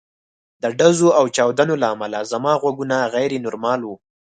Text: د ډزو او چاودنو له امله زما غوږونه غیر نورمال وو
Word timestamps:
د 0.61 0.63
ډزو 0.79 1.09
او 1.19 1.25
چاودنو 1.35 1.75
له 1.81 1.87
امله 1.93 2.19
زما 2.31 2.51
غوږونه 2.61 2.97
غیر 3.15 3.31
نورمال 3.45 3.79
وو 3.83 3.95